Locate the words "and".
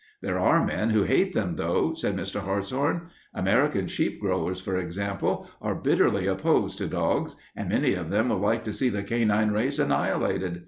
7.55-7.69